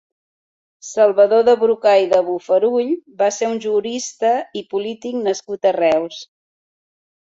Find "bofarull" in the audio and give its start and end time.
2.31-2.91